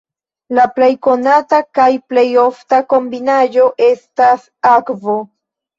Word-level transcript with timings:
La 0.59 0.63
plej 0.77 0.87
konata 1.07 1.59
kaj 1.81 1.87
plej 2.13 2.25
ofta 2.47 2.81
kombinaĵo 2.95 3.71
estas 3.93 4.53
akvo. 4.77 5.23